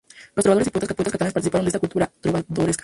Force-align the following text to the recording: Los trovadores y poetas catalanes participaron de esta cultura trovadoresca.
Los 0.33 0.41
trovadores 0.43 0.67
y 0.67 0.71
poetas 0.71 0.95
catalanes 1.11 1.31
participaron 1.33 1.65
de 1.65 1.69
esta 1.69 1.79
cultura 1.79 2.11
trovadoresca. 2.21 2.79